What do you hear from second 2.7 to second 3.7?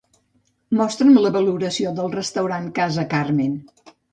Casa Carmen.